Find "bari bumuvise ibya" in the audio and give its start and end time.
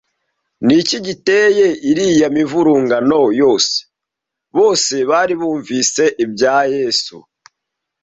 5.09-6.55